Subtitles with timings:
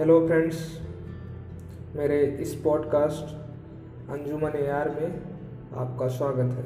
[0.00, 0.56] Hello friends
[1.94, 3.34] میرے اس podcast
[4.10, 5.08] انجمن یار میں
[5.72, 6.62] آپ کا سواگت ہے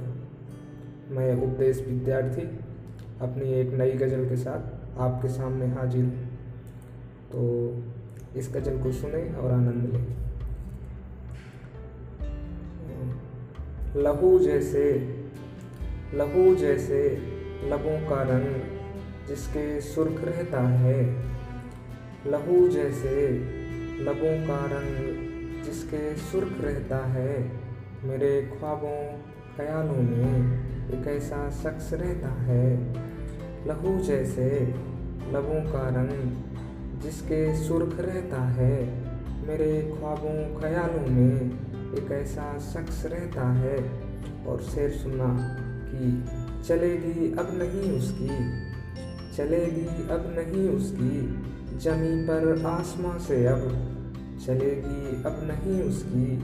[1.08, 2.42] میں اپدیش ودیارتھی
[3.18, 4.62] اپنی ایک نئی غزل کے ساتھ
[4.96, 6.14] آپ کے سامنے حاضر ہوں
[7.30, 7.48] تو
[8.34, 10.04] اس غزل کو سنیں اور آنند لیں
[13.94, 14.98] لہو جیسے
[16.12, 17.16] لہو جیسے
[17.62, 18.58] لبوں کا رنگ
[19.28, 21.02] جس کے سرخ رہتا ہے
[22.26, 23.38] لہو جیسے
[23.98, 25.12] لبوں کا رنگ
[25.64, 27.46] جس کے سرخ رہتا ہے،
[28.04, 29.16] میرے خوابوں،
[29.56, 30.56] خیالوں میں
[30.88, 32.92] ایک ایسا شخص رہتا ہے۔
[33.66, 34.58] لہو جیسے
[35.26, 36.28] لبوں کا رنگ
[37.02, 39.02] جس کے سرخ رہتا ہے،
[39.46, 41.48] میرے خوابوں، خیالوں میں
[41.92, 43.76] ایک ایسا شخص رہتا ہے۔
[44.44, 45.56] اور شعر سنا
[45.92, 46.04] کہ
[46.62, 48.28] چلے گی اب نہیں اس کی۔
[49.36, 51.26] چلے گی اب نہیں اس کی
[51.80, 53.58] زمیں پر آسماں سے اب۔
[54.46, 56.36] چلے گی اب نہیں اس کی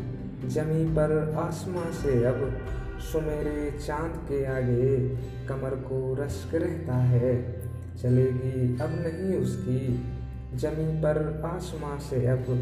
[0.48, 2.34] زمیں پر آسماں سے اب۔
[3.12, 5.14] سمیرے چاند کے آگے
[5.46, 7.56] کمر کو رشک رہتا ہے۔
[8.02, 9.96] چلے گی اب نہیں اس کی
[10.54, 12.52] زمیں پر آسماں سے اب۔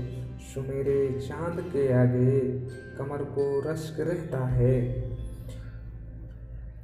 [0.55, 2.59] سمیرے چاند کے آگے
[2.97, 5.03] کمر کو رشک رہتا ہے۔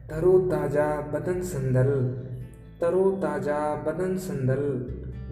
[0.06, 2.24] ترو تازہ بدن سندل۔
[2.80, 4.64] ترو تازہ بدن سندل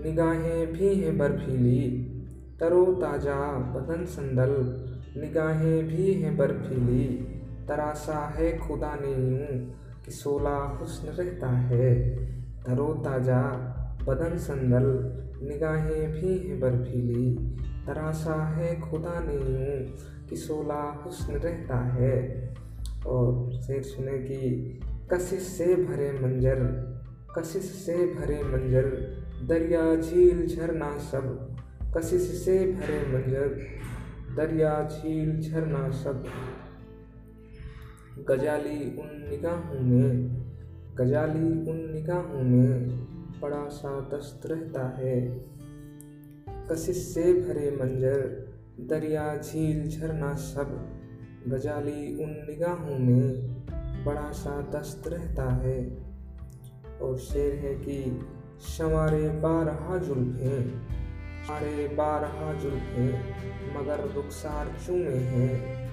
[0.04, 1.82] نگاہیں بھی ہیں برفیلی
[2.58, 3.40] ترو تازہ
[3.74, 4.52] بدن سندل
[5.16, 7.06] نگاہیں بھی ہیں برفیلی
[7.66, 9.58] تراشا ہے خدا نے یوں
[10.04, 11.90] کہ سولہ حسن رہتا ہے
[12.64, 13.42] ترو تازہ
[14.04, 14.88] بدن سندل
[15.42, 17.34] نگاہیں بھی ہیں برفیلی
[17.86, 19.76] تراشا ہے خدا نے یوں
[20.28, 22.16] کہ سولہ حسن رہتا ہے
[23.04, 26.60] اور شعر سنے کی کشش سے بھرے منظر
[27.34, 28.88] کشش سے بھرے منظر
[29.48, 31.28] دریا جھیل جھرنا سب
[31.94, 33.52] کشش سے بھرے منظر
[34.36, 36.26] دریا جھیل جھرنا سب
[38.28, 40.12] گجالی ان نگاہوں میں
[40.98, 42.78] گجالی ان نگاہوں میں
[43.40, 45.16] بڑا سا دست رہتا ہے
[46.68, 48.28] کشش سے بھرے منظر
[48.90, 50.78] دریا جھیل جھرنا سب
[51.52, 53.34] گجالی ان نگاہوں میں
[54.04, 55.78] بڑا سا دست رہتا ہے
[57.02, 58.04] اور شعر ہے کہ
[58.60, 60.64] شمارے بارہا زلفیں
[61.46, 63.08] شمارے بارہا زلفیں
[63.74, 65.88] مگر رخسار چومے ہیں۔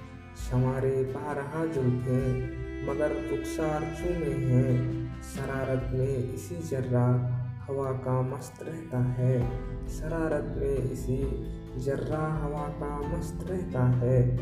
[0.50, 2.46] شمارے بارہا زلفیں
[2.86, 7.28] مگر رخسار چومے ہیں۔ شرارت میں اسی جرہ
[7.68, 9.42] ہوا کا مست رہتا ہے۔
[9.88, 11.44] شرارت میں اسی
[11.76, 14.36] جرہ ہوا کا مست رہتا ہے۔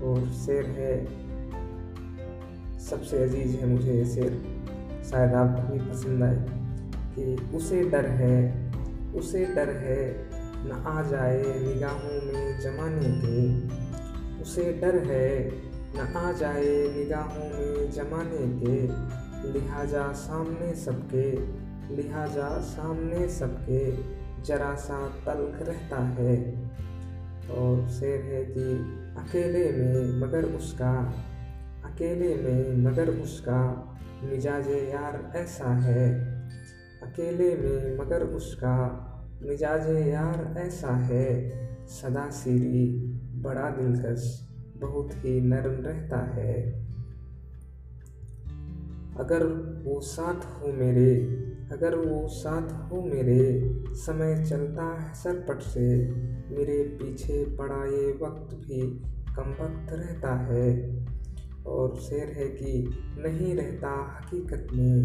[0.00, 1.04] اور شعر ہے،
[2.80, 4.57] سب سے عزیز ہے مجھے یہ شعر۔
[5.10, 6.38] شاید آپ کو بھی پسند آئے
[7.14, 8.68] کہ اسے ڈر ہے،
[9.12, 10.22] اسے ڈر ہے
[10.64, 13.66] نہ آ جائے نگاہوں میں زمانے کے۔
[14.40, 15.48] اسے ڈر ہے
[15.94, 18.86] نہ آ جائے نگاہوں میں زمانے کے۔
[19.44, 21.34] لہٰذا سامنے سب کے،
[21.90, 23.90] لہٰذا سامنے سب کے
[24.46, 26.54] ذرا سا تلخ رہتا ہے۔
[27.48, 28.74] اور شعر ہے کہ
[29.16, 31.10] اکیلے میں مگر اس کا،
[31.82, 33.74] اکیلے میں مگر اس کا۔
[34.22, 36.18] مزاج یار ایسا ہے۔
[37.00, 38.88] اکیلے میں مگر اس کا
[39.40, 41.50] مزاج یار ایسا ہے۔
[41.88, 43.12] صدا سیری
[43.42, 44.42] بڑا دلکش،
[44.80, 46.84] بہت ہی نرم رہتا ہے۔
[49.16, 49.42] اگر
[49.84, 51.28] وہ ساتھ ہو میرے،
[51.70, 53.68] اگر وہ ساتھ ہو میرے،
[54.06, 56.10] سمے چلتا ہے سرپٹ سے۔
[56.50, 58.98] میرے پیچھے پڑا یہ وقت بھی
[59.34, 60.90] کم وقت رہتا ہے۔
[61.68, 62.84] اور شعر ہے کہ
[63.16, 64.96] نہیں رہتا حقیقت میں،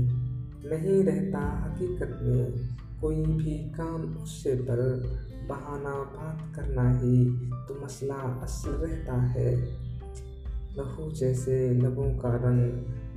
[0.63, 2.49] نہیں رہتا حقیقت میں،
[2.99, 4.79] کوئی بھی کام اس سے پر
[5.47, 7.29] بہانہ بات کرنا ہی
[7.67, 9.55] تو مسئلہ اصل رہتا ہے۔
[10.77, 12.71] لہو جیسے لبوں کا رنگ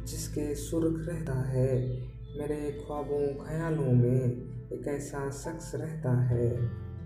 [0.04, 2.00] جس کے سرخ رہتا ہے،
[2.36, 4.20] میرے خوابوں، خیالوں میں
[4.68, 6.56] ایک ایسا شخص رہتا ہے۔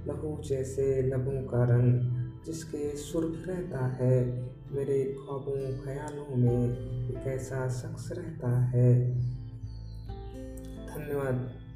[0.07, 1.99] لہو جیسے لبوں کا رنگ
[2.45, 4.41] جس کے سرخ رہتا ہے،
[4.71, 6.77] میرے خوابوں، خیالوں میں
[7.09, 9.15] ایک ایسا شخص رہتا ہے۔
[10.95, 11.70] دھنیہ واد